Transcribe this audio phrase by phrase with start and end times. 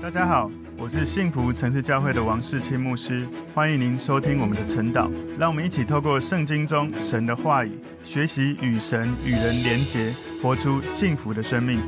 [0.00, 0.48] 大家好，
[0.78, 5.10] 我是幸福城市教会的王世清牧师，欢迎您收听我们的晨祷。
[5.36, 11.80] 让我们一起透过圣经中神的话语，学习与神与人连结，活出幸福的生命。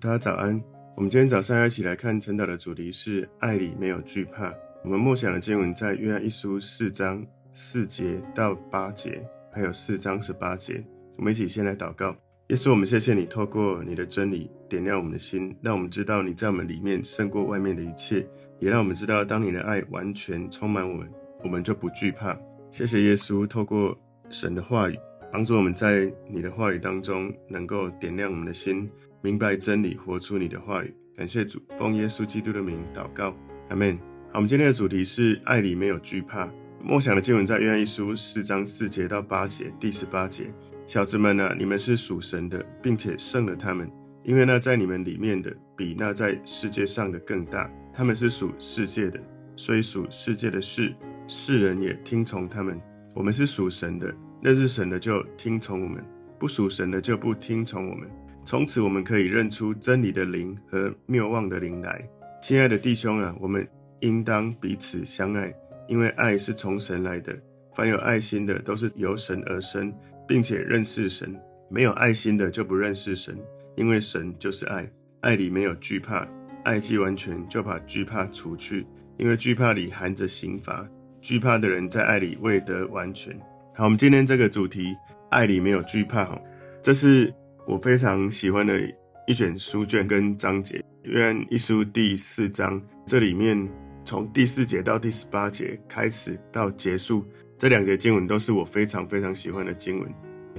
[0.00, 0.62] 大家早安，
[0.96, 4.52] 我们今天早上要一起来看晨祷的主题是爱里没有惧怕。
[4.84, 7.20] 我们默想的经文在约翰一书四章
[7.52, 9.20] 四节到八节，
[9.52, 10.82] 还有四章十八节。
[11.16, 12.14] 我们一起先来祷告。
[12.48, 18.26] 耶稣，我们谢谢你，透过你的真理点亮我们的心，让我们知道你在我们里面胜过外面的一切，
[18.58, 21.06] 也让我们知道，当你的爱完全充满我们，
[21.44, 22.34] 我们就不惧怕。
[22.70, 23.94] 谢谢耶稣，透过
[24.30, 24.98] 神的话语，
[25.30, 30.94] 帮助我们在你的话语当中能够点亮我们的心，明白真理，活出你的话语。
[31.14, 33.36] 感谢主，奉耶稣基督的名祷告，
[33.68, 33.94] 阿门。
[34.32, 36.48] 好，我们今天的主题是爱里没有惧怕。
[36.82, 40.50] 默想的经文在约翰一书四章四节到八节，第十八节。
[40.88, 43.86] 小子们啊，你们是属神的，并且胜了他们，
[44.24, 47.70] 因为那在你们里面的，比那在世界上的更大。
[47.92, 49.20] 他们是属世界的，
[49.54, 50.94] 所以属世界的事，
[51.26, 52.80] 世人也听从他们。
[53.14, 56.02] 我们是属神的，认识神的就听从我们，
[56.38, 58.08] 不属神的就不听从我们。
[58.42, 62.02] 从此我们可以认出真理的灵和谬妄的灵来。
[62.40, 63.68] 亲爱的弟兄啊，我们
[64.00, 65.52] 应当彼此相爱，
[65.86, 67.36] 因为爱是从神来的。
[67.74, 69.92] 凡有爱心的，都是由神而生。
[70.28, 71.34] 并且认识神，
[71.70, 73.36] 没有爱心的就不认识神，
[73.76, 74.88] 因为神就是爱。
[75.22, 76.28] 爱里没有惧怕，
[76.64, 80.86] 爱既完全，就把惧怕除去，因为惧怕里含着刑罚。
[81.20, 83.36] 惧怕的人在爱里未得完全。
[83.74, 84.94] 好，我们今天这个主题，
[85.30, 86.40] 爱里没有惧怕，
[86.80, 87.34] 这是
[87.66, 88.80] 我非常喜欢的
[89.26, 90.84] 一卷书卷跟章节。
[91.02, 93.68] 约翰一书第四章，这里面
[94.04, 97.26] 从第四节到第十八节开始到结束。
[97.58, 100.08] 这两节经文都是我非常非常喜欢的经文。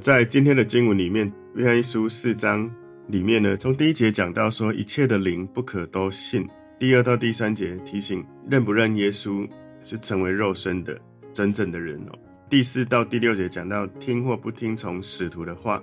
[0.01, 2.69] 在今天的经文里面，约翰一书四章
[3.07, 6.45] 里面呢，从第一节讲到说，一切的灵不可都信。
[6.77, 9.47] 第二到第三节提醒认不认耶稣
[9.81, 10.99] 是成为肉身的
[11.31, 12.19] 真正的人哦。
[12.49, 15.81] 第四到第六节讲到听或不听从使徒的话。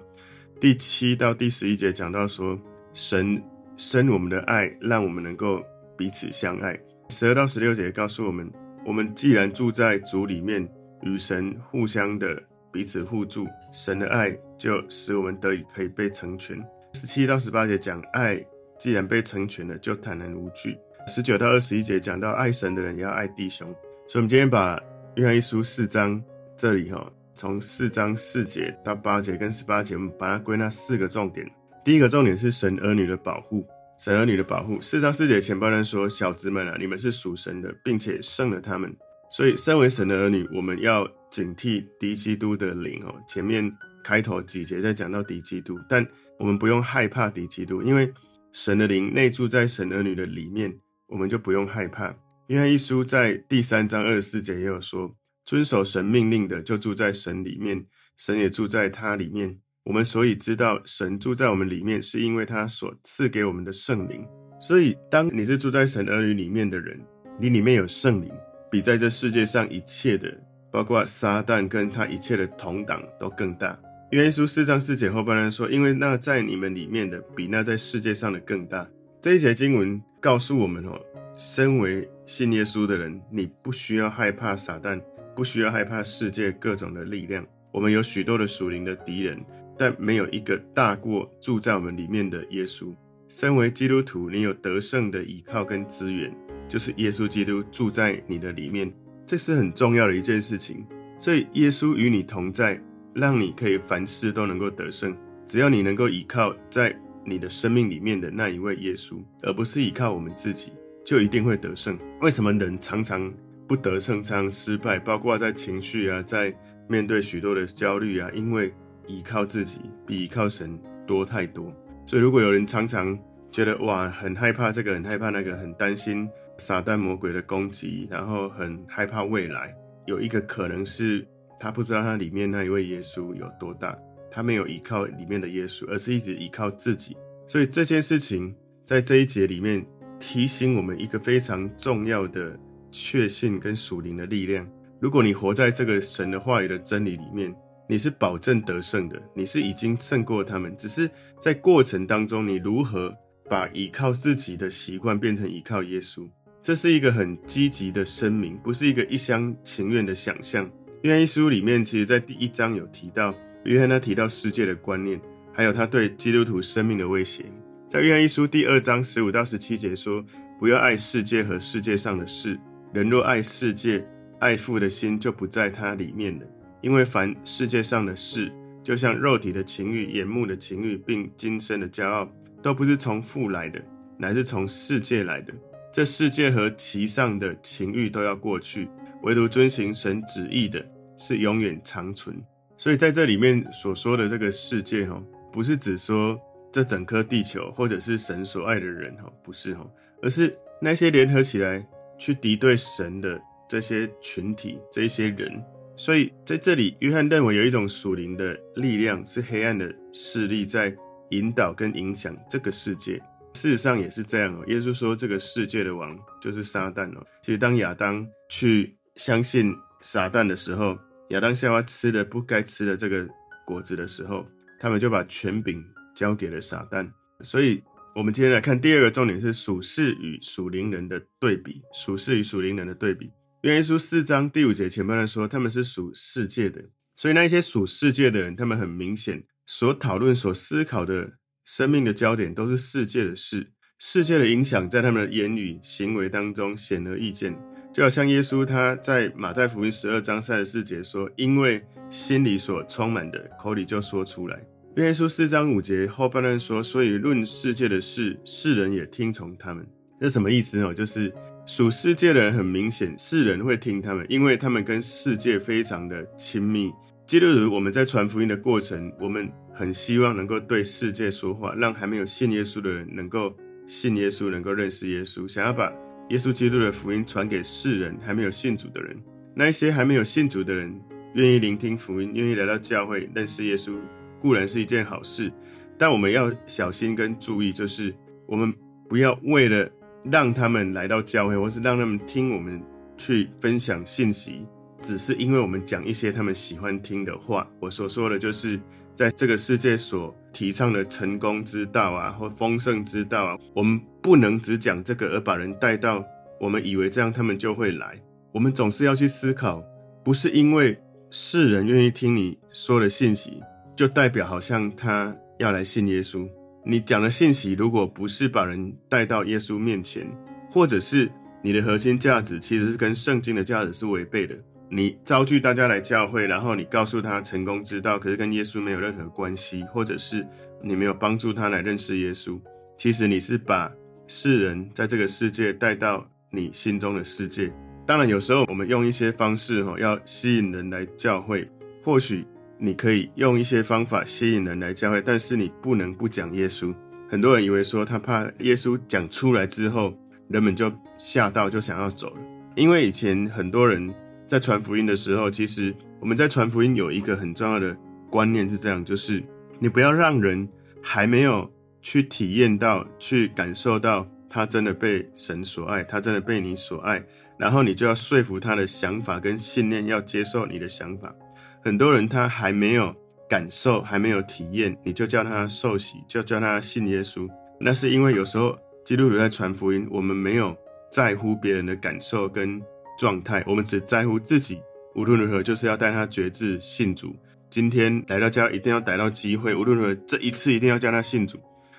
[0.60, 2.58] 第七到第十一节讲到说，
[2.92, 3.42] 神
[3.78, 5.62] 生我们的爱，让我们能够
[5.96, 6.78] 彼此相爱。
[7.08, 8.50] 十二到十六节告诉我们，
[8.84, 10.68] 我们既然住在主里面。
[11.02, 12.42] 与神互相的
[12.72, 16.56] 彼此互助，神的爱就使我们得以可以被成全。
[16.94, 18.44] 十七到十八节讲爱，
[18.78, 20.76] 既然被成全了，就坦然无惧。
[21.06, 23.66] 十九到二十一节讲到爱神的人也要爱弟兄。
[24.08, 24.80] 所以，我们今天把
[25.14, 26.22] 约翰一书四章
[26.56, 31.46] 这里哈，从四章四节到八节跟十八节，我们把它归纳四个重点。
[31.84, 33.64] 第一个重点是神儿女的保护，
[33.98, 34.80] 神儿女的保护。
[34.80, 38.92] 四章四节前半段说：“小子们啊，你们是属神的，并且胜了他们。”
[39.30, 43.14] 所以，身为神的儿女，我们要警惕敌基督的灵哦。
[43.28, 43.70] 前面
[44.04, 46.06] 开头几节在讲到敌基督，但
[46.38, 48.12] 我们不用害怕敌基督，因为
[48.52, 50.72] 神的灵内住在神儿女的里面，
[51.08, 52.14] 我们就不用害怕。
[52.46, 55.12] 约翰一书在第三章二十四节也有说，
[55.44, 57.84] 遵守神命令的就住在神里面，
[58.16, 59.58] 神也住在他里面。
[59.84, 64.24] 我们所以知道神住在我们里面，是因为他所赐给我们的圣灵。
[64.60, 66.98] 所以，当你是住在神儿女里面的人，
[67.40, 68.30] 你里面有圣灵。
[68.70, 70.32] 比在这世界上一切的，
[70.70, 73.78] 包括撒旦跟他一切的同党都更大。
[74.10, 78.86] 约书四章四节后半段说：“因为那在你们里面的，比那在世界上的更大。”
[79.20, 81.00] 这一节经文告诉我们哦，
[81.36, 85.00] 身为信耶稣的人，你不需要害怕撒旦，
[85.34, 87.44] 不需要害怕世界各种的力量。
[87.72, 89.44] 我们有许多的属灵的敌人，
[89.76, 92.94] 但没有一个大过住在我们里面的耶稣。
[93.28, 96.32] 身为基督徒，你有得胜的依靠跟资源。
[96.68, 98.92] 就是耶稣基督住在你的里面，
[99.24, 100.84] 这是很重要的一件事情。
[101.18, 102.80] 所以耶稣与你同在，
[103.14, 105.16] 让你可以凡事都能够得胜。
[105.46, 106.94] 只要你能够依靠在
[107.24, 110.72] 你的生命里面的那一位耶稣，而不是依靠我们自己，
[111.04, 111.98] 就一定会得胜。
[112.20, 113.32] 为什么人常常
[113.66, 114.98] 不得胜，常常失败？
[114.98, 116.54] 包括在情绪啊，在
[116.88, 118.72] 面对许多的焦虑啊，因为
[119.06, 121.72] 依靠自己比依靠神多太多。
[122.04, 123.18] 所以如果有人常常
[123.50, 126.28] 觉得哇，很害怕这个，很害怕那个，很担心。
[126.58, 129.74] 撒旦魔鬼的攻击，然后很害怕未来。
[130.06, 131.26] 有一个可能是
[131.58, 133.96] 他不知道他里面那一位耶稣有多大，
[134.30, 137.16] 他没有依靠里面的耶稣，而是一直依靠自己。
[137.46, 138.54] 所以这件事情
[138.84, 139.84] 在这一节里面
[140.18, 142.58] 提醒我们一个非常重要的
[142.90, 144.66] 确信跟属灵的力量。
[144.98, 147.54] 如果你活在这个神的话语的真理里面，
[147.88, 150.74] 你是保证得胜的，你是已经胜过他们。
[150.76, 151.08] 只是
[151.40, 153.14] 在过程当中，你如何
[153.48, 156.28] 把依靠自己的习惯变成依靠耶稣？
[156.66, 160.68] 这是一个很积极的声明，不是一个一厢情愿的想象。
[161.02, 163.32] 约翰一书里面，其实在第一章有提到，
[163.62, 165.20] 约翰他提到世界的观念，
[165.52, 167.44] 还有他对基督徒生命的威胁。
[167.88, 170.20] 在约翰一书第二章十五到十七节说
[170.58, 172.58] ：“不要爱世界和世界上的事。
[172.92, 174.04] 人若爱世界，
[174.40, 176.44] 爱父的心就不在他里面了。
[176.82, 178.50] 因为凡世界上的事，
[178.82, 182.28] 就像肉体的情欲、眼目的情欲，并今生的骄傲，
[182.60, 183.80] 都不是从父来的，
[184.18, 185.54] 乃是从世界来的。
[185.96, 188.86] 这世界和其上的情欲都要过去，
[189.22, 192.36] 唯独遵行神旨意的，是永远长存。
[192.76, 195.18] 所以在这里面所说的这个世界，哈，
[195.50, 196.38] 不是指说
[196.70, 199.90] 这整颗地球，或者是神所爱的人，哈，不是哈，
[200.20, 201.82] 而是那些联合起来
[202.18, 205.50] 去敌对神的这些群体，这些人。
[205.96, 210.94] 所以在这里，约翰认为有一种属灵的力量，是黑暗的势力在
[211.30, 213.18] 引导跟影响这个世界。
[213.56, 214.62] 事实上也是这样哦。
[214.66, 217.26] 耶稣说，这个世界的王就是撒旦哦。
[217.42, 220.96] 其实当亚当去相信撒旦的时候，
[221.30, 223.26] 亚当夏娃吃了不该吃的这个
[223.64, 224.46] 果子的时候，
[224.78, 225.82] 他们就把权柄
[226.14, 227.10] 交给了撒旦。
[227.40, 227.82] 所以，
[228.14, 231.80] 我们今天来看第二个重点是属世与属灵人的对比。
[231.94, 233.30] 属世与属灵人的对比。
[233.62, 236.80] 因为一书四章第五节前半段说，他们是属世界的，
[237.16, 241.32] 所以那一些属世界的人，他们很明显所讨论、所思考的
[241.66, 243.66] 生命的焦点都是世界的事，
[243.98, 247.54] 世界的影响在他们的言语、行为当中显而易见。
[247.92, 254.58] 就好像耶稣他在马太福音十二章三十四节说：“因为心里所充满的，口里就说出来。”
[254.96, 259.86] 耶稣四章五节后半段说：“所以论世界的事，世人也听从他们。”
[260.18, 260.94] 这什么意思呢？
[260.94, 261.30] 就是。
[261.68, 266.92] 属世界的人很明显，世人会听他们，因为他们跟世界非常的亲密。
[267.26, 273.54] 基督徒，我们在传福音的过程，我们很希望能够对世界说话，让还没有信耶稣的人能够
[273.86, 275.46] 信耶稣，能够认识耶稣。
[275.46, 275.92] 想要把
[276.30, 279.16] 耶稣基督的福音传给世人，还没有信主的人，
[279.54, 280.98] 那一些还没有信主的人，
[281.34, 283.94] 愿意聆听福音，愿意来到教会认识耶稣，
[284.40, 285.52] 固然是一件好事，
[285.98, 288.12] 但我们要小心跟注意，就是
[288.46, 288.74] 我们
[289.08, 289.88] 不要为了。
[290.28, 292.82] 让他们来到教会，或是让他们听我们
[293.16, 294.66] 去分享信息，
[295.00, 297.64] 只是因为我们讲一些他们喜欢听的话。
[297.78, 298.76] 我所说的就是，
[299.16, 306.22] 在这个世界所提倡的成功之道啊，或丰盛之道啊，我们不能只讲这个而把人带到
[306.60, 308.14] 我们以为这样他们就会来。
[308.52, 309.82] 我们总是要去思考，
[310.22, 310.98] 不是因为
[311.30, 313.60] 世人愿意听你说的信息，
[313.96, 316.48] 就代表好像他要来信耶稣。
[316.84, 320.26] 你讲的信息，如果不是把人带到耶稣面前，
[320.70, 321.30] 或者是
[321.62, 324.54] 你的核心价值其实是跟圣经的价值是违背的，
[324.88, 330.46] 你召聚大家来教会，然后你告诉他成功之道，可是跟耶稣没有任何关系，或者是
[330.82, 332.60] 你没有帮助他来认识耶稣，
[332.96, 333.92] 其实你是把
[334.26, 337.72] 世人在这个世界带到你心中的世界。
[338.06, 341.68] 当然，有时候我们用一些方式，哈，要吸引人来教会，
[342.02, 342.44] 或许。
[342.78, 346.94] 你可以用一些方法吸引人来教会，但是你不能不讲耶稣。
[347.26, 350.12] 很多人以为说他怕耶稣讲出来之后，
[350.48, 352.40] 人们就吓到，就想要走了。
[352.74, 354.14] 因为以前很多人
[354.46, 357.96] 在传福音的时候，其实我们在传福音有一个很重要的
[358.30, 359.42] 观念是这样，就是
[359.78, 360.68] 你不要让人
[361.02, 361.70] 还没有
[362.00, 367.22] 去体验到、去感受到他真的被神所爱，他真的被你所爱，
[367.58, 371.34] 然后你就要说服他的想法跟信念，要接受你的想法。
[371.82, 373.14] 很多人他还没有
[373.48, 377.48] 感受，还没有体验，你就叫他受洗，就叫他信耶稣。
[377.78, 380.76] 那是因为有时候基督徒在传福音，我们没有
[381.10, 382.80] 在乎别人的感受跟
[383.16, 384.80] 状态，我们只在乎自己。
[385.14, 387.34] 无论如何，就是要带他决志信主。
[387.70, 391.58] 今天来到家，一定要逮到机会，无论如何，这一次一定要叫他信主。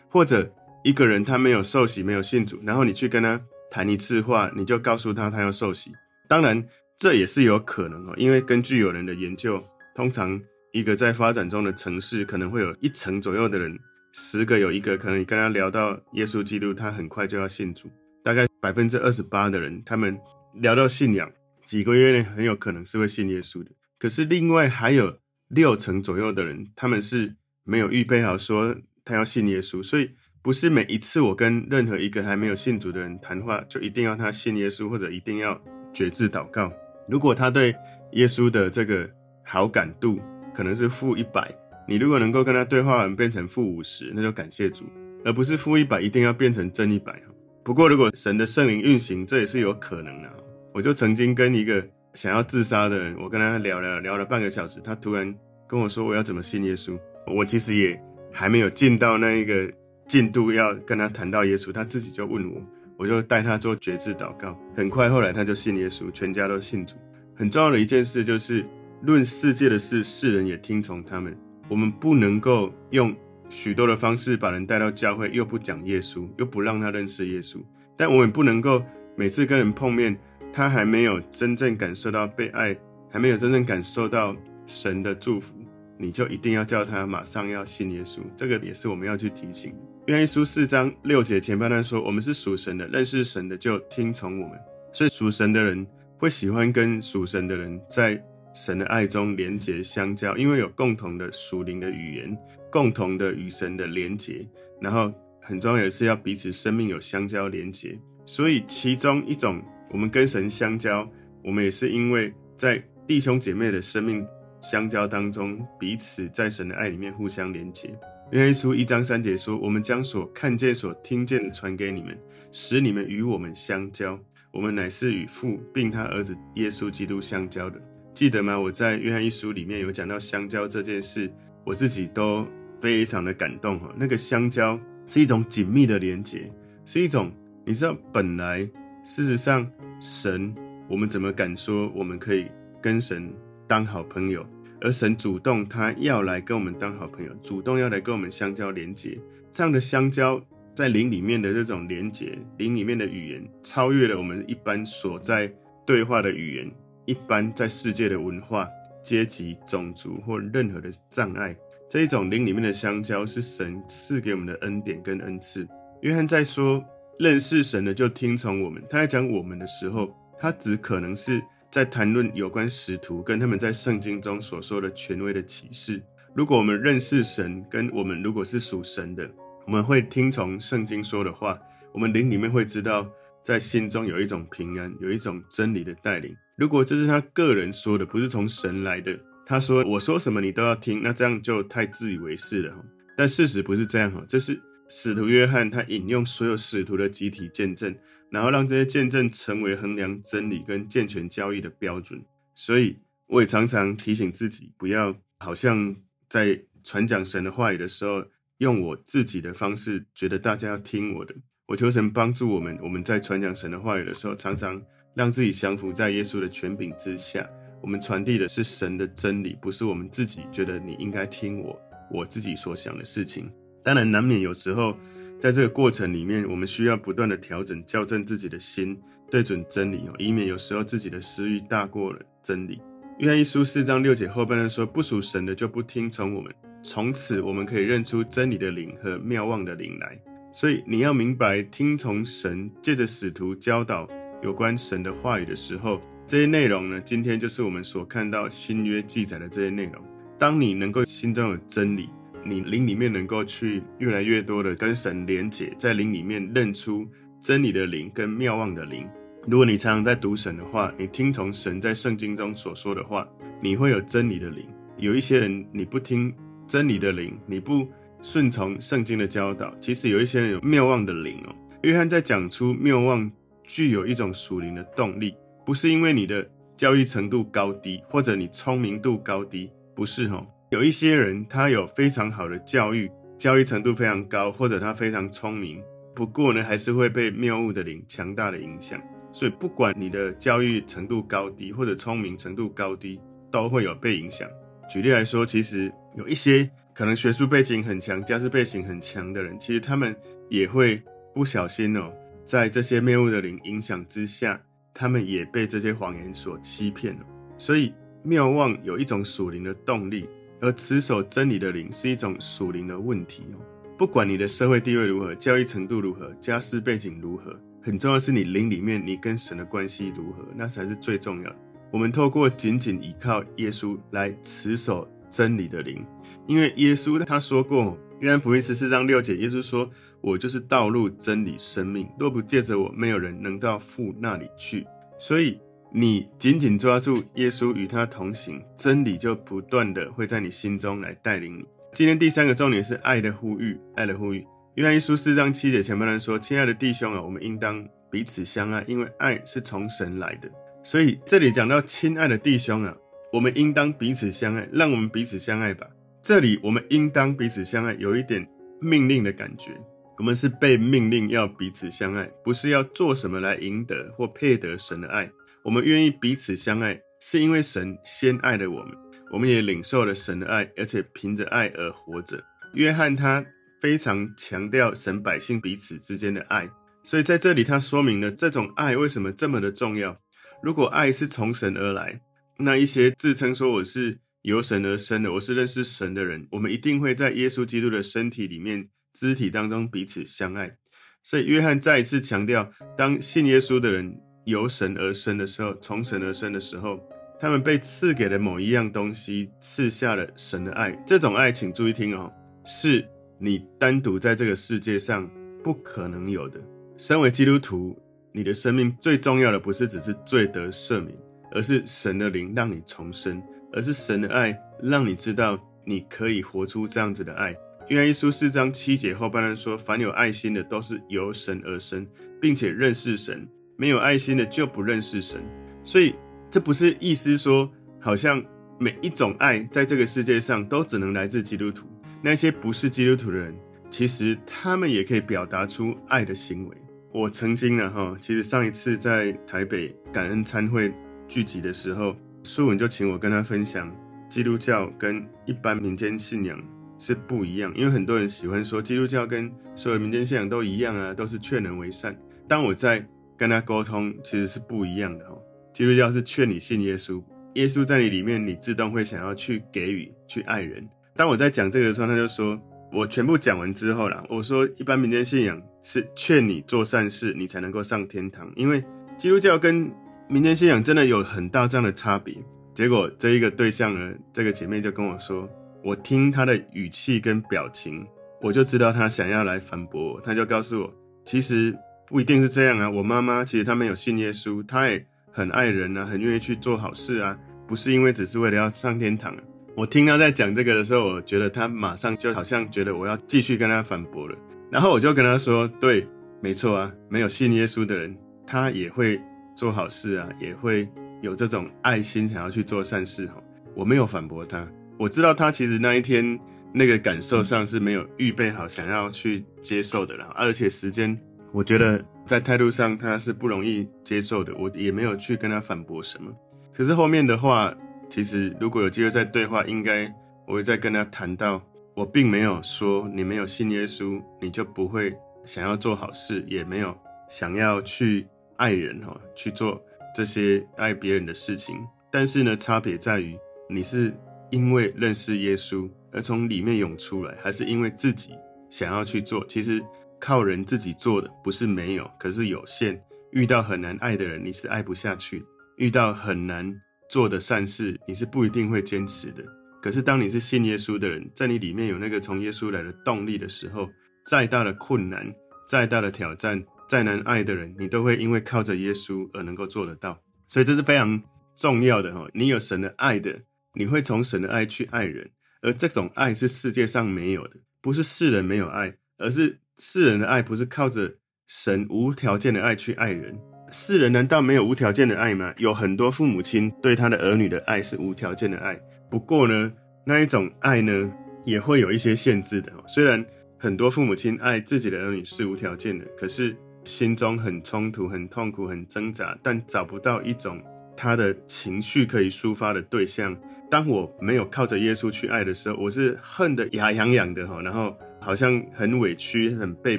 [0.09, 0.50] 或者
[0.83, 5.91] 一个人他没有受洗，没有信主，然后你去跟他谈一次话，你就告诉他他要受洗。
[6.29, 6.63] 当然
[6.97, 9.63] 这也是有可能哦，因为根据有人的研究。
[9.95, 10.39] 通常，
[10.74, 13.75] 一个在发展中的城市，可能会有一成左右的人，
[14.13, 17.89] 十个有一个，可能你跟他聊到耶稣基督，他很快就要信主。
[18.24, 20.15] 大概百分之二十八的人，他们
[20.59, 21.31] 聊到信仰，
[21.65, 23.71] 几个月内很有可能是会信耶稣的。
[23.99, 29.81] 可是另外还有六成左右的人，他们是没有预备好说他要信耶稣。
[29.81, 30.11] 所以
[30.41, 35.59] 不是每一次我跟任何一个还没有信主的人谈话，就一定要他信耶稣，或者一定要
[35.93, 36.71] 决志祷告。
[37.07, 37.75] 如果他对
[38.13, 39.09] 耶稣的这个
[39.43, 40.19] 好感度
[40.53, 41.53] 可能是负一百，
[41.87, 44.85] 你如果能够跟他对话完变成负五十，那就感谢主，
[45.23, 47.21] 而不是负一百一定要变成正一百。
[47.63, 50.29] 不过如果神的圣灵运行，这也是有可能的。
[50.77, 55.34] 我就曾经跟一个想要自杀的人，我跟他聊了聊了半个小时，他突然
[55.67, 56.96] 跟我说我要怎么信耶稣。
[57.25, 58.00] 我其实也
[58.31, 59.67] 还没有进到那一个
[60.05, 62.62] 进度要跟他谈到耶稣，他自己就问我，
[62.96, 64.55] 我就带他做决志祷告。
[64.75, 66.96] 很快后来他就信耶稣，全家都信主。
[67.34, 68.63] 很重要的一件事就是。
[69.01, 71.36] 论世界的事，世人也听从他们。
[71.69, 73.15] 我们不能够用
[73.48, 77.60] 许多的方式把人带到教会，又不讲耶稣，又不让他认识耶稣。
[77.96, 78.84] 但我们不能够
[79.15, 80.17] 每次跟人碰面，
[80.57, 82.75] 他还没有真正感受到被爱，
[83.11, 84.35] 还没有真正感受到
[84.65, 85.55] 神的祝福，
[85.99, 88.21] 你就一定要叫他马上要信耶稣。
[88.35, 89.71] 这个也是我们要去提醒。
[90.07, 94.57] 约翰一书四章六节前半段说：“我们是属神的，认识神的就听从我们。”
[94.91, 95.85] 所以属神的人
[96.17, 98.19] 会喜欢跟属神的人在
[98.51, 102.35] 神的爱中连结相交，因为有共同的属灵的语言。
[102.71, 104.43] 共同的与神的连结，
[104.81, 107.95] 然后很重要的是要彼此生命有相交连结。
[108.25, 109.61] 所以其中一种，
[109.91, 111.10] 我们跟神相交，
[111.44, 114.25] 我们也是因为在弟兄姐妹的生命
[114.62, 117.89] 相交当中，彼此在神的爱里面互相连接。
[118.32, 122.17] 约翰一书一章三节说：“我们将所看见、所听见的传给你们，
[122.51, 124.20] 使你们与我们相交。
[124.51, 127.82] 我们乃是与父并他儿子耶稣基督相交的。”
[128.13, 128.60] 记得吗？
[128.60, 131.32] 我在约翰一书里面有讲到相交这件事。
[131.63, 132.48] 我自己都
[132.79, 136.50] 非常的感动哈，那个相交是一种紧密的连接，
[136.86, 137.29] 是一种
[137.65, 138.65] 你知道，本来
[139.07, 139.65] 事实上
[140.01, 140.53] 神，
[140.89, 142.45] 我们怎么敢说我们可以
[142.81, 143.33] 跟神
[143.65, 144.45] 当好朋友？
[144.81, 149.17] 而神主动他要来跟我们当好朋友，主动要来跟我们相交连结，
[149.49, 150.39] 这样的相交
[150.73, 155.49] 在灵里面的这种连结，灵里面的语言，超越了我们一般所在
[155.85, 156.69] 对话的语言，
[157.05, 158.67] 一般在世界的文化。
[159.01, 161.55] 阶级、种族或任何的障碍，
[161.89, 165.65] 这一种灵里面的相交是神赐给我们的恩典跟恩赐。
[166.01, 166.83] 约翰在说
[167.19, 176.01] 认识神的就听从我们，他在讲我们的时候，他只可能是在谈论有关使徒跟他们在圣经中所说的权威的启示。
[176.36, 179.27] 如果我们认识神，跟我们如果是属神的，
[179.65, 181.57] 我们会听从圣经说的话，
[181.91, 183.09] 我们灵里面会知道，
[183.43, 186.36] 在心中有一种平安，有一种真理的带领。
[186.55, 192.75] 如果这是他个人说的，不是从神来的，他说我说什么你都要听，那这样就太自以为是了。
[193.15, 197.96] 但事实不是这样哈，这是使徒约翰他引用所有使徒的集体见证，
[198.29, 202.22] 然后让这些见证成为衡量真理跟健全教义的标准。
[202.56, 205.96] 所以我也常常提醒自己，不要好像
[206.29, 208.24] 在传讲神的话语的时候，
[208.58, 211.36] 用我自己的方式，觉得大家要听我的。
[211.67, 214.82] 我求神帮助我们，我们在传讲神的话语的时候，常常。
[215.17, 217.44] 让自己降服在耶稣的权柄之下。
[217.82, 223.51] 我们传递的是神的真理，不是我们自己觉得你应该听我，我自己所想的事情。
[223.88, 224.94] 当然，难免有时候
[225.39, 229.00] 在这个过程里面，我们需要不断的调整、校正自己的心，
[229.32, 232.82] 对准真理哦，以免有时候自己的私欲大过了真理。
[233.20, 236.53] 约翰一书四章六节后半段说：“不属神的就不听从我们。”
[236.84, 240.20] 从此，我们可以认出真理的灵和妙望的灵来。
[240.51, 244.06] 所以，你要明白，听从神借着使徒教导。
[244.44, 250.03] 有关神的话语的时候，这些内容呢，今天就是我们所看到新约记载的这些内容。
[250.38, 252.10] 当你能够心中有真理，
[252.49, 257.07] 你灵里面能够去越来越多的跟神连结，在灵里面认出
[257.41, 259.07] 真理的灵跟妙望的灵。
[259.45, 263.27] 如果你常常在读神的话，你听从神在圣经中所说的话，
[263.61, 264.65] 你会有真理的灵。
[264.97, 266.33] 有一些人你不听
[266.65, 267.87] 真理的灵，你不
[268.21, 271.55] 顺从圣经的教导，其实有一些人有妙望的灵哦。
[271.83, 273.29] 约翰在讲出妙望。
[273.69, 275.35] 具有一种属灵的动力，
[275.65, 280.47] 不是因为你的教育程度高低，或者你聪明度高低，不是哦。
[280.69, 285.81] 有一些人他有非常好的教育，教育程度非常高，或者他非常聪明，
[286.13, 289.01] 不过呢，还是会被谬误的灵强大的影响。
[289.31, 293.17] 所以不管你的教育程度高低，或者聪明程度高低，
[293.50, 294.50] 都会有被影响。
[294.89, 300.13] 举例来说，其实有一些可能学术背景很强、家世背景很强的人，其实他们
[300.50, 301.01] 也会
[301.33, 302.12] 不小心哦。
[302.43, 304.59] 在这些谬误的灵影响之下，
[304.93, 307.21] 他们也被这些谎言所欺骗了。
[307.57, 307.93] 所以
[308.24, 310.27] 谬望有一种属灵的动力，
[310.59, 313.59] 而持守真理的灵是一种属灵的问题哦。
[313.97, 321.55] 不管你的社会地位如何，教育程度如何，家世背景如何，很重要是你灵里面你跟神的关系如何，那才是最重要的。
[321.91, 326.05] 我们透过紧紧依靠耶稣来持守真理的灵，
[326.47, 327.97] 因为耶稣他说过。
[328.19, 329.87] 约翰福音十四章六节，耶稣说
[330.21, 334.83] ：“我就是道路、真理、生命，若不借着我，没有人能到父那里去。”
[335.19, 335.59] 所以，
[335.91, 341.65] 你紧紧抓住耶稣，与他同行，真理就不断的会在你心中来带领你。
[341.94, 344.46] 今天第三个重点是爱的呼吁，爱的呼吁。
[344.75, 350.50] 约翰一书四章七节前半段说：“亲爱的弟兄啊，我们应当彼此相爱，因为爱是从神来的。”
[350.84, 352.96] 所以这里讲到亲爱的弟兄啊，
[353.34, 355.88] 我们应当彼此相爱，让我们彼此相爱吧。
[356.22, 358.48] 这里我们应当彼此相爱，有一点
[358.82, 359.72] 命令的感觉。
[360.17, 365.29] 我们是被命令要彼此相爱，不是要做什么来赢得或配得神的爱。
[365.67, 368.95] 我们愿意彼此相爱，是因为神先爱了我们，
[369.33, 372.41] 我们也领受了神的爱，而且凭着爱而活着。
[372.74, 373.45] 约翰他
[373.81, 376.69] 非常强调神百姓彼此之间的爱，
[377.03, 380.17] 所以在这里他说明了这种爱为什么这么的重要。
[380.63, 382.17] 如果爱是从神而来，
[382.59, 390.77] 那一些自称说我是由神而生的，我是认识神的人，我们一定会在耶稣基督的身体里面、肢体当中彼此相爱。
[391.25, 396.97] 所以约翰再一次强调，当信耶稣的人由神而生的时候，从神而生的时候，
[397.37, 400.91] 他们被赐给了某一样东西，赐下了神的爱。
[401.05, 402.31] 这种爱，请注意听哦，
[402.65, 403.05] 是
[403.37, 405.29] 你单独在这个世界上
[405.61, 406.59] 不可能有的。
[406.95, 408.01] 身为基督徒，
[408.31, 411.13] 你的生命最重要的不是只是罪得赦免，
[411.51, 417.53] 而是神的灵让你重生，而是神的爱让你知道你可以活出这样子的爱。
[417.89, 422.07] 约翰一书四章七节后半段说：“凡有爱心的，都是由神而生，
[422.41, 423.45] 并且认识神；
[423.77, 425.41] 没有爱心的，就不认识神。”
[425.86, 426.13] 所以。
[426.50, 427.69] 这不是意思说，
[428.00, 428.41] 好像
[428.79, 431.86] 每一种爱在这个世界上都只能来自基督徒。
[432.22, 433.53] 那些不是基督徒的人，
[433.89, 436.77] 其实他们也可以表达出爱的行为。
[437.12, 440.89] 我曾经呢，哈，其实上一次在台北感恩餐会
[441.27, 443.93] 聚集的时候，素文就请我跟他分享，
[444.29, 446.57] 基督教跟一般民间信仰
[446.98, 447.74] 是不一样。
[447.75, 452.17] 因为很多人喜欢说基督教跟所有民间信仰都一样啊，都是劝人为善。
[452.48, 453.05] 当我在
[453.38, 455.38] 跟他沟通，其实是不一样的哈。
[455.74, 460.88] 基督教是劝你信耶稣，耶稣在你里面，你自动会想要去给予、去爱人。
[461.15, 462.60] 当我在讲这个的时候，他就说，
[462.91, 468.51] 我全部讲完之后啦，我说一般民间信仰是劝你做善事，你才能够上天堂。
[468.56, 468.84] 因为
[469.17, 469.91] 基督教跟
[470.27, 472.36] 民间信仰真的有很大这样的差别。
[472.74, 475.50] 结果这一个对象呢，这个姐妹就跟我说，
[475.84, 478.06] 我听她的语气跟表情，
[478.41, 480.22] 我就知道她想要来反驳我。
[480.22, 480.94] 她就告诉我，
[481.25, 481.75] 其实
[482.07, 482.89] 不一定是这样啊。
[482.89, 485.05] 我妈妈其实她没有信耶稣，她也。
[485.29, 487.37] 很爱人啊，很愿意去做好事啊，
[487.67, 489.39] 不是因为只是为了要上天堂啊。
[489.75, 494.35] 我听她在讲这个的时候，我觉得他马上就好像觉得我要继续跟他反驳了。
[494.71, 496.07] 然后我就跟他说：“对，
[496.41, 499.21] 没错啊，没有信耶稣的人，他也会
[499.55, 500.89] 做好事啊，也会
[501.21, 503.36] 有这种爱心，想要去做善事。”哈，
[503.75, 506.39] 我没有反驳他，我知道他其实那一天
[506.73, 511.15] 那个感受上是没有预备好想要去接受的了，而且时间。
[511.58, 516.32] 我觉得在态度上他是不容易接受的，我也没有去跟他反驳什么。
[516.72, 517.76] 可是后面的话，
[518.08, 520.06] 其实如果有机会再对话，应该
[520.46, 521.60] 我会再跟他谈到，
[521.96, 525.12] 我并没有说你没有信耶稣，你就不会
[525.46, 526.96] 想要做好事，也没有
[527.28, 529.82] 想要去爱人哈，去做
[530.13, 531.76] 这些爱别人的事情。
[532.12, 533.36] 但是呢，差别在于
[533.67, 534.13] 你是
[534.52, 538.36] 因为认识耶稣而从里面涌出来，还是因为自己
[538.70, 539.43] 想要去做？
[539.48, 539.84] 其实。
[540.19, 543.01] 靠人自己做的不是没有，可是有限。
[543.32, 545.39] 遇到很难爱的人，你是爱不下去；
[545.75, 546.73] 遇到很难
[547.10, 549.43] 做的善事，你是不一定会坚持的。
[549.82, 553.88] 可是当你是信耶稣的人，在你里面有那个从耶稣来的动力的时候，
[554.25, 555.32] 再大的困难、
[555.67, 560.17] 再大的挑战、再难爱的人，你都会因为靠着耶稣而能够做得到。
[560.47, 561.21] 所以这是非常
[561.56, 562.27] 重要的哈！
[562.34, 563.41] 你有神的爱的，
[563.73, 565.30] 你会从神的爱去爱人，
[565.62, 569.60] 而这种爱是世界上没有的，不是世人没有爱，而是。
[569.79, 571.13] 世人的爱不是靠着
[571.47, 573.37] 神无条件的爱去爱人，
[573.71, 575.53] 世人难道没有无条件的爱吗？
[575.57, 578.75] 有很多父母亲对他的儿女的爱是无条件的爱，
[579.07, 579.71] 不过呢，
[580.03, 581.11] 那一种爱呢，
[581.45, 582.71] 也会有一些限制的。
[582.87, 583.23] 虽然
[583.55, 590.59] 很多父母亲爱自己的儿女是无条件的，可是心中很冲突、很痛苦、很挣扎，但找不到一种
[590.95, 593.37] 他的情绪可以抒发的对象。
[593.69, 597.95] 当我没有靠着耶稣去爱的时候，我是恨得牙痒痒的哈，然后。
[598.27, 599.97] 好像很委屈、很被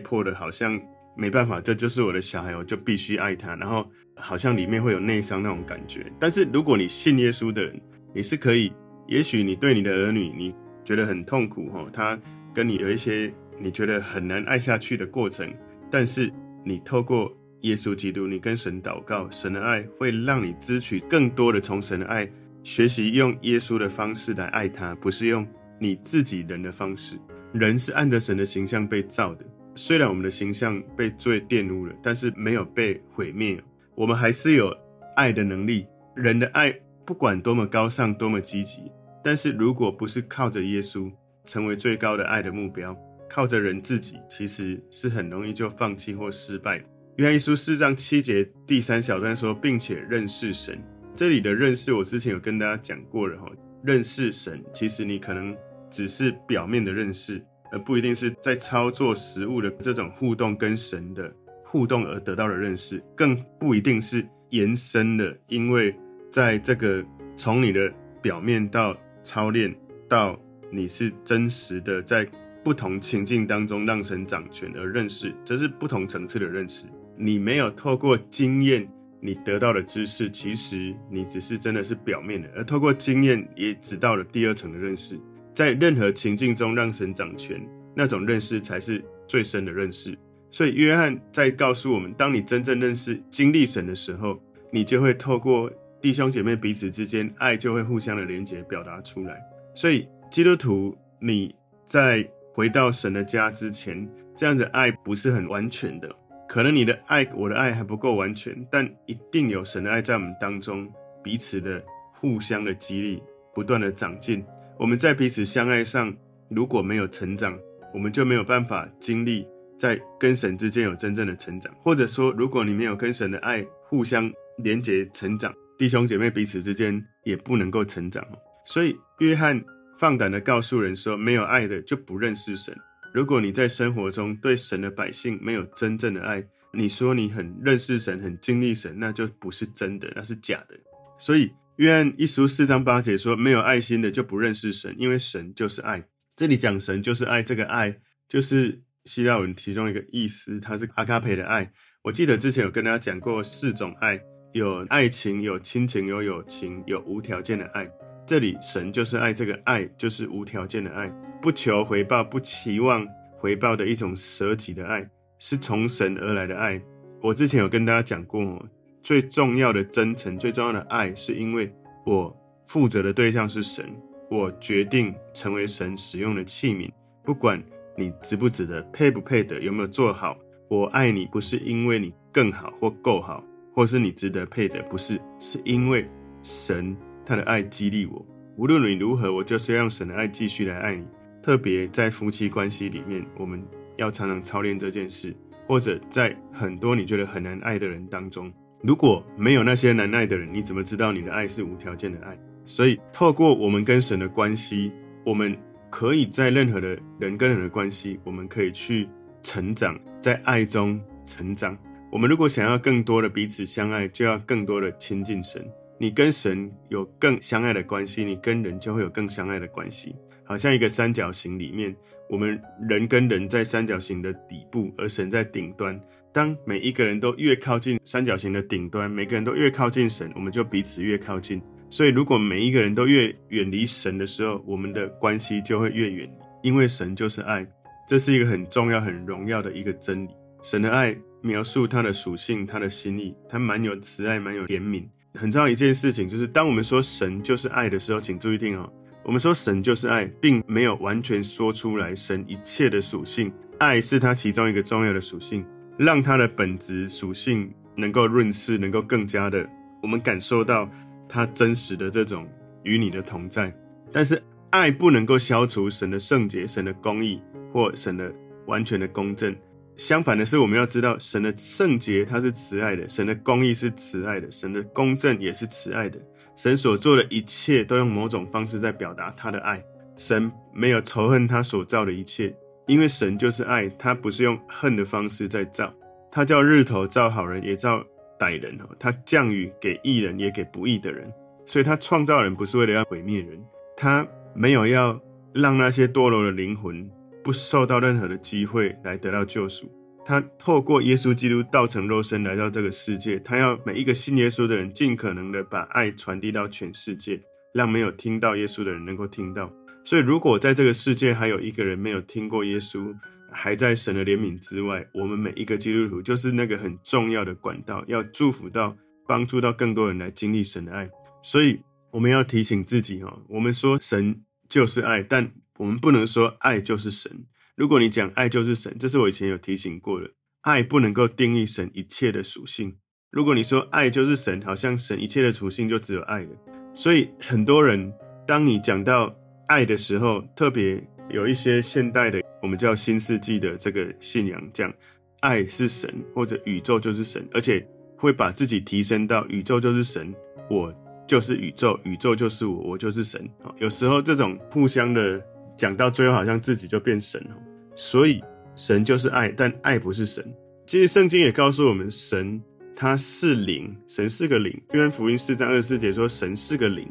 [0.01, 0.79] 迫的，好像
[1.17, 3.57] 没办法，这就是我的小孩，我就必须爱他。
[3.57, 6.05] 然后好像里面会有内伤那种感觉。
[6.21, 7.81] 但是如果你信耶稣的人，
[8.15, 8.71] 你是可以，
[9.07, 12.21] 也许你对你的儿女，你觉得很痛苦哈，他
[12.53, 15.51] 跟你有一些你觉得很难爱下去的过程，
[15.91, 16.31] 但是
[16.67, 22.31] 你透过耶稣基督，你跟神祷告，神的爱会让你支取更多的从神的爱，
[22.63, 25.49] 学习用耶稣的方式来爱他，不是用
[25.81, 27.19] 你自己人的方式。
[27.53, 33.59] 人是按着神的形象被造的，虽然我们的形象被罪玷污了，但是没有被毁灭。
[33.95, 34.77] 我们还是有
[35.17, 35.87] 爱的能力。
[36.15, 36.75] 人的爱
[37.07, 38.91] 不管多么高尚、多么积极，
[39.23, 41.11] 但是如果不是靠着耶稣
[41.45, 42.97] 成为最高的爱的目标，
[43.29, 46.85] 靠着人自己，其实是很容易就放弃或失败。
[47.17, 50.79] 约翰一书四章七节第三小段说，并且认识神。
[51.15, 53.51] 这里的认识，我之前有跟大家讲过了哈。
[53.83, 55.57] 认识神，其实你可能。
[55.91, 61.33] 只是表面的认识，而不一定是在操作实物的这种互动跟神的
[61.65, 65.37] 互动而得到的认识，更不一定是延伸的。
[65.49, 65.95] 因为
[66.31, 67.05] 在这个
[67.37, 69.75] 从你的表面到操练，
[70.09, 70.39] 到
[70.71, 72.27] 你是真实的在
[72.65, 76.87] 不同情境当中让神掌权而认识，这是不同层次的认识。
[77.17, 78.87] 你没有透过经验，
[79.21, 85.19] 你得到的知识，其实你只是真的是表面的；而透过经验，也只到了第二层的认识。
[85.59, 87.61] 在任何情境中让神掌权，
[87.93, 90.17] 那种认识才是最深的认识。
[90.51, 94.41] 所以约翰在告诉我们：当你真正认识、经历神的时候，
[94.71, 95.69] 你就会透过
[96.01, 99.37] 弟兄姐妹彼此之间爱，就会互相的连结表达出来。
[99.75, 101.53] 所以基督徒，你
[101.85, 106.09] 在回到神的家之前，这样的爱不是很完全的。
[106.49, 110.89] 可能你的爱，我的爱还不够完全，但一定有神的爱在我们当中，
[111.21, 113.21] 彼此的互相的激励，
[113.53, 114.45] 不断的长进。
[114.79, 116.15] 我们在彼此相爱上，
[116.49, 117.59] 如果没有成长，
[117.93, 119.45] 我们就没有办法经历
[119.77, 121.75] 在跟神之间有真正的成长。
[121.83, 128.25] 或者说，如果你没有跟神的爱互相连结成长，弟兄姐妹彼此之间也不能够成长。
[128.65, 129.61] 所以，约翰
[129.99, 132.73] 放胆的告诉人说：没有爱的就不认识神。
[133.13, 136.41] 如果你在生活中对神的百姓没有真正的爱，
[136.73, 140.79] 你说你很认识神、很经历神，那就不是真的，那是假的。
[141.19, 141.51] 所以。
[141.79, 151.71] 约翰一书四章八节说：“没有爱心的就不认识神，因为神就是爱。”这里讲神就是爱，这个爱就是希腊文其中一个意思，它是阿卡培的爱。
[152.03, 154.21] 我记得之前有跟大家讲过四种爱：
[154.55, 157.89] 有爱情、有亲情、有友情、有无条件的爱。
[158.27, 161.09] 这里神就是爱，这个爱就是无条件的爱，
[161.41, 166.83] 不求回报、不期望回报的一种舍己的爱，是从神而来的爱。
[167.23, 168.69] 我之前有跟大家讲过。
[169.09, 171.73] 最重要的真诚，最重要的爱，是因为
[172.05, 172.31] 我
[172.67, 173.91] 负责的对象是神，
[174.31, 176.91] 我决定成为神使用的器皿。
[177.25, 177.59] 不管
[177.97, 180.37] 你值不值得，配不配得，有没有做好，
[180.69, 183.43] 我爱你不是因为你更好或够好，
[183.73, 186.07] 或是你值得配得，不是，是因为
[186.43, 186.95] 神
[187.25, 188.23] 他的爱激励我。
[188.59, 191.07] 无论你如何，我就是要用神的爱继续来爱你。
[191.43, 193.67] 特别在夫妻关系里面，我们
[193.97, 195.35] 要常常操练这件事，
[195.67, 198.53] 或者在很多你觉得很难爱的人当中。
[198.81, 202.39] 如果没有那些难爱的人，你怎么知道你的爱是无条件的爱？
[202.65, 204.93] 所以，透过我们跟神的关系，
[205.25, 205.57] 我们
[205.91, 209.09] 可以在任何的人跟人的关系，我们可以去
[209.43, 211.77] 成长，在爱中成长。
[212.13, 215.67] 我们如果想要更多的彼此相爱，就要更多的亲近神。
[215.99, 220.15] 你跟神有更相爱的关系，你跟人就会有更相爱的关系。
[220.45, 221.95] 好像一个三角形里面，
[222.31, 226.01] 我们人跟人在三角形的底部，而神在顶端。
[226.33, 231.61] 当每一个人都越靠近三角形的顶端，每个人都越靠近神，我们就彼此越靠近。
[231.91, 236.31] 所以，如果每一个人都越远离神的时候，我们的关系就会越远。
[236.63, 237.67] 因为神就是爱，
[238.07, 240.31] 这是一个很重要、很荣耀的一个真理。
[240.63, 245.05] 神的爱描述他的属性、他的心意，他蛮有慈爱、蛮有怜悯。
[245.35, 248.93] 很重要一件事情就是，当我们说神就是爱的时候，请注意听哦，
[249.25, 253.51] 我们说神就是爱，并没有完全说出来神一切的属性。
[253.79, 255.65] 爱是他其中一个重要的属性。
[255.99, 259.69] 让它的本质属性能够润饰，能够更加的，
[260.03, 260.89] 我们感受到
[261.29, 262.49] 它真实的这种
[262.85, 263.75] 与你的同在。
[264.13, 268.33] 但是爱不能够消除神的圣洁、神的公义或神的
[268.67, 269.55] 完全的公正。
[269.97, 276.19] 相反的是，我们要知道神的圣洁它是慈爱的，神的公义是慈爱的，神的公正也是慈爱的。
[276.55, 279.83] 神所做的一切都用某种方式在表达他的爱。
[280.17, 282.55] 神没有仇恨他所造的一切。
[282.89, 285.95] 因为神就是爱，他不是用恨的方式在造，
[286.33, 288.05] 他叫日头照好人也照
[288.41, 291.31] 歹人哦，他降雨给义人也给不义的人，
[291.67, 293.63] 所以他创造人不是为了要毁灭人，
[293.97, 295.21] 他没有要
[295.53, 297.09] 让那些堕落的灵魂
[297.45, 299.91] 不受到任何的机会来得到救赎，
[300.25, 307.39] 他透过耶稣基督道成肉身来到这个世界，他要每一个信耶稣的人尽可能的把爱传递到全世界，
[307.75, 309.71] 让没有听到耶稣的人能够听到。
[310.09, 313.15] 所以，如果在这个世界还有一个人没有听过耶稣，
[313.53, 321.11] 还在神的怜悯之外，我们每一个基督徒就是那个很重要的管道，要祝福到、帮助到更多人来经历神的爱。
[321.43, 321.79] 所以，
[322.11, 327.31] 我们要提醒自己哦，我们说神就是爱，但我们不能说爱就是神。
[327.77, 330.31] 如果你讲爱就是神，这是我以前有提醒过的，
[330.63, 332.97] 爱不能够定义神一切的属性。
[333.31, 336.51] 如果你说爱就是神，好像神一切的属性就只有爱了。
[336.95, 338.11] 所以，很多人
[338.47, 339.37] 当你讲到
[339.69, 344.93] 爱的时候，特别有一些现代的，我们叫新世纪的这个信仰，讲
[345.41, 350.35] 爱是神，或者宇宙就是神，而且会把自己提升到宇宙就是神，
[350.69, 350.93] 我
[351.27, 353.49] 就是宇宙，宇宙就是我，我就是神。
[353.79, 355.41] 有时候这种互相的
[355.77, 357.51] 讲到最后，好像自己就变神了。
[357.95, 358.43] 所以
[358.75, 360.45] 神就是爱，但爱不是神。
[360.87, 362.61] 其实圣经也告诉我们，神
[362.97, 364.73] 他是灵，神是个灵。
[364.93, 367.07] 约翰福音四章二十四节说，神是个灵。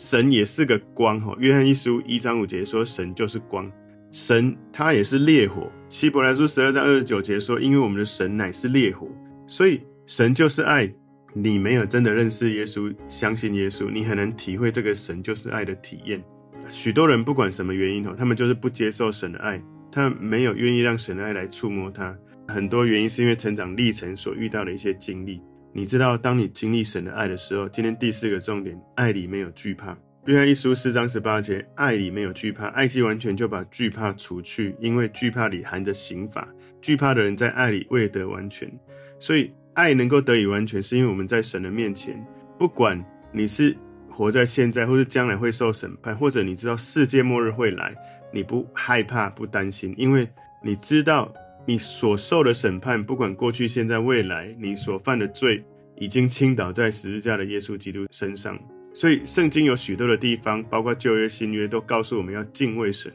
[0.00, 1.36] 神也是个光，哈。
[1.38, 3.70] 约翰一书一章五节说，神就是光。
[4.10, 5.70] 神他也是烈火。
[5.90, 9.06] 希伯来书十二章二十九节说：“因为我们的神乃是烈火，
[9.46, 10.90] 所以神就是爱。
[11.34, 16.24] 你没有真的认识耶稣，相信耶稣，你很难体会这个神就是爱的体验。
[16.66, 22.16] 许多人不管什么原因哦，他们就是不接受神的爱，他没有愿意让神的爱来触摸他。
[22.48, 25.42] 很多原因是因为成长历程所遇到的一些经历。
[25.72, 36.46] 你知道，当你经历神的爱的时候，今天第四个重点，爱里没有惧怕。”约翰一书四章十八节，爱里没有惧怕，爱既完全，就把惧怕除去，因为惧怕里含着刑罚。
[36.82, 38.70] 惧怕的人在爱里未得完全，
[39.18, 42.22] 所以爱能够得以完全，是因为我们在神的面前，
[42.58, 43.02] 不管
[43.32, 43.74] 你是
[44.10, 47.94] 活在现在，或是将来会受审判，或者你知道世界末日会来，
[48.32, 50.28] 你不害怕、不担心，因为
[50.62, 51.32] 你知道
[51.66, 55.62] 你所受的审判，不管过去、现在、未来，你所犯的罪
[55.96, 58.58] 已经倾倒在十字架的耶稣基督身上。
[58.92, 63.12] 所以，圣经有许多的地方，包括旧约、新约，都告诉我们要敬畏神，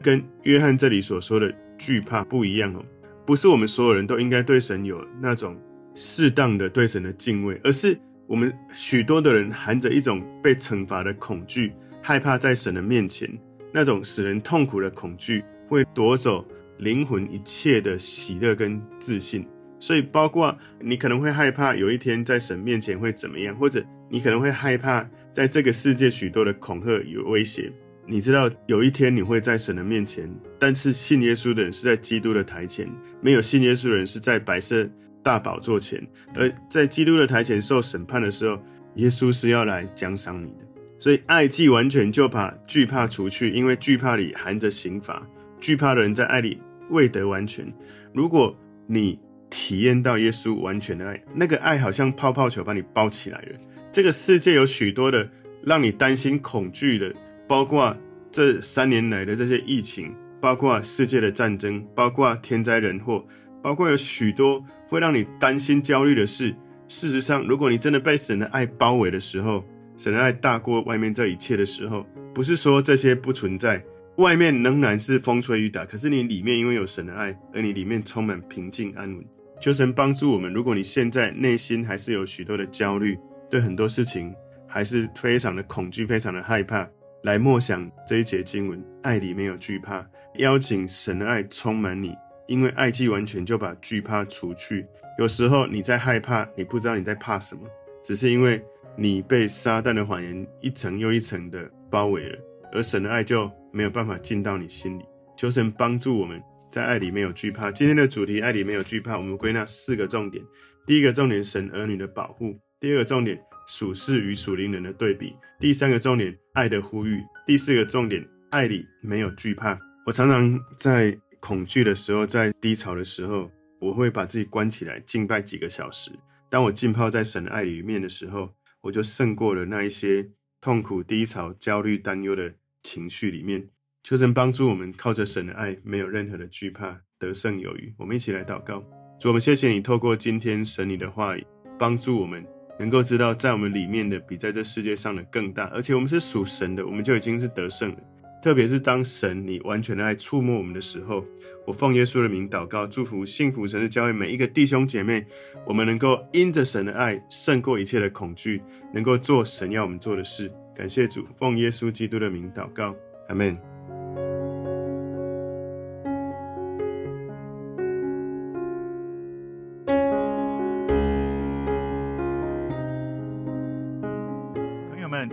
[0.00, 2.82] 跟约翰这里所说的惧怕不一样哦。
[3.26, 5.54] 不是我们所有人都应该对神有那种
[5.94, 13.28] 适当的对神的敬畏，而是我们许多的人含着一种被惩罚的恐惧，害怕在神的面前，
[13.74, 16.42] 那种使人痛苦的恐惧，会夺走
[16.80, 19.46] 灵魂一切的喜乐跟自信。
[19.78, 23.84] 所以，包括你可能会害怕有一天在神面前会怎么样，或者。
[24.12, 27.72] 你可能会害怕，在这个世界许多的恐吓与威胁。
[28.04, 32.90] 你知道有一天你会在神的面前，但是信耶稣的人是在基督的台前，
[33.20, 34.84] 没有信耶稣的人是在白色
[35.22, 36.04] 大宝座前。
[36.34, 38.60] 而在基督的台前受审判的时候，
[38.96, 40.66] 耶稣是要来奖赏你的。
[40.98, 45.24] 所以爱既完全，就把惧怕除去，因为惧怕里含着刑罚。
[45.60, 47.72] 惧怕的人在爱里未得完全。
[48.12, 53.58] 如果你体验到耶稣完全的爱，那个爱好像泡泡球把你包起来了。
[53.90, 55.28] 这个世界有许多的
[55.64, 57.12] 让你担心、恐惧的，
[57.48, 57.96] 包括
[58.30, 63.24] 这三年来的这些疫情，包括世界的战争，包括天灾人祸，
[63.60, 66.54] 包括有许多会让你担心、焦虑的事。
[66.86, 69.64] 事实上，如果你真的被神的爱包围的时候，
[69.96, 73.84] 神的爱大过外面这一切的时候，不是说这些不存在，
[74.20, 79.24] 外面仍然是风吹雨打，可是你里面因为有神的爱，而你里面充满平静安稳。
[79.58, 80.52] 求神帮助我们。
[80.52, 84.34] 如果你现在内心还是有许多的焦虑，对很多事情
[84.66, 86.86] 还是非常的恐惧，非常的害怕。
[87.22, 92.14] 来默想这一节经文，爱里没有惧怕，邀请神的爱充满你，
[92.46, 94.84] 因为爱既完全，就把惧怕除去。
[95.18, 97.62] 有时候你在害怕，你不知道你在怕什么，
[98.02, 98.62] 只是因为
[98.96, 102.38] 你被撒旦的谎言一层又一层的包围了，
[102.72, 105.04] 而神的爱就没有办法进到你心里。
[105.36, 107.72] 求神帮助我们在爱里没有惧怕。
[107.72, 110.44] 今天的主题，爱里没有惧怕，我们归纳四个重点。
[110.86, 112.58] 第一个重点，神儿女的保护。
[112.78, 115.28] 第二个重点，属世与属灵人的对比；
[115.58, 119.78] 第三个重点，爱的呼吁；第四个重点，爱里没有惧怕。
[120.06, 126.10] 我常常在恐惧的时候，在低潮的时候，我会把自己关起来敬拜几个小时。
[126.48, 130.28] 当我浸泡在神的爱里面的时候，我就胜过了那一些
[130.60, 133.68] 痛苦、低潮、焦虑、担忧的情绪里面。
[134.02, 137.92] 求神帮助我们，靠着神的爱，没有任何的惧怕，得胜有余。
[137.98, 138.82] 我们一起来祷告：
[139.20, 141.46] 主，我们谢谢你，透过今天神你的话语，
[141.78, 142.44] 帮助我们。
[142.78, 147.98] 能够知道，在我们里面的比在这世界上的更大，而且我们是属神的，我们就已经是得胜了。
[148.42, 151.22] 特别是当神你完全的爱触摸我们的时候，
[151.66, 155.26] 我奉耶稣的名祷告，祝福幸福神的教会每一个弟兄姐妹，
[155.66, 158.62] 我们能够因着神的爱胜过一切的恐惧，
[158.94, 160.50] 能够做神要我们做的事。
[160.80, 162.94] 感谢主，奉耶稣基督的名祷告，
[163.28, 163.54] 阿门。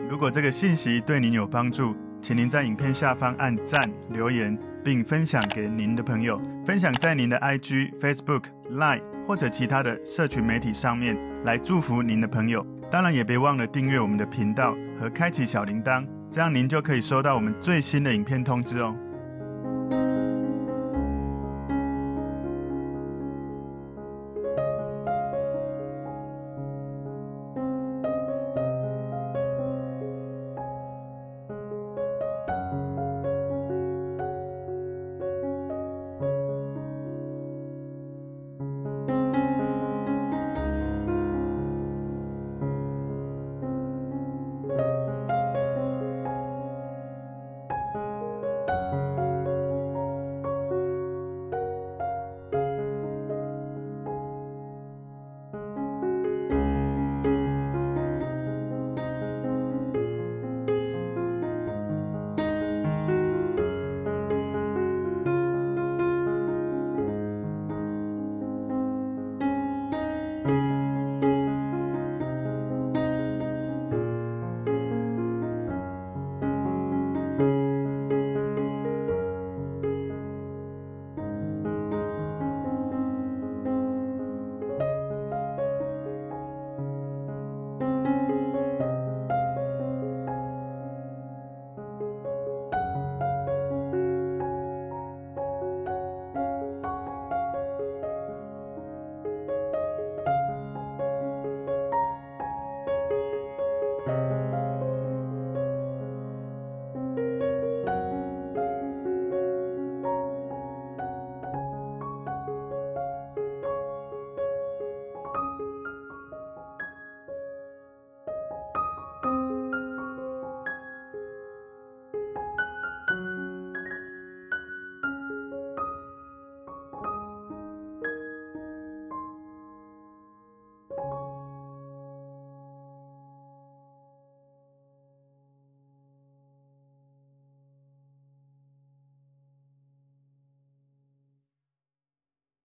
[0.10, 12.66] 如果这个信息对您有帮助，请您在影片下方按赞、留言，并分享给您的朋友，分享在您的 IG、Facebook、Line 或者其他的社群媒体上面，来祝福您的朋友。
[12.90, 18.96] 当然，也别忘了订阅我们的频道和开启小铃铛，这样您就可以收到我们最新的影片通知哦。